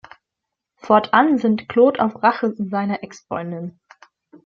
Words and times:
Fortan 0.77 1.37
sinnt 1.37 1.69
Claude 1.69 1.99
auf 2.03 2.23
Rache 2.23 2.47
an 2.57 2.69
seiner 2.71 3.03
Exfreundin. 3.03 3.79